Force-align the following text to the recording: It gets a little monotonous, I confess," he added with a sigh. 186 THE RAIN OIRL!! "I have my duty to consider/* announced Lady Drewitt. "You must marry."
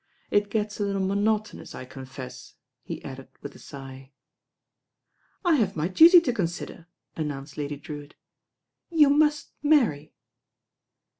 It 0.31 0.49
gets 0.49 0.79
a 0.79 0.83
little 0.83 1.05
monotonous, 1.05 1.75
I 1.75 1.85
confess," 1.85 2.55
he 2.81 3.03
added 3.03 3.27
with 3.43 3.53
a 3.53 3.59
sigh. 3.59 4.09
186 5.43 5.43
THE 5.43 5.45
RAIN 5.45 5.45
OIRL!! 5.45 5.53
"I 5.53 5.53
have 5.59 5.75
my 5.75 5.87
duty 5.87 6.21
to 6.21 6.33
consider/* 6.33 6.87
announced 7.15 7.55
Lady 7.59 7.77
Drewitt. 7.77 8.15
"You 8.89 9.11
must 9.11 9.51
marry." 9.61 10.15